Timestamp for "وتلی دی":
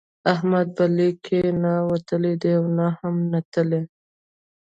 1.89-2.51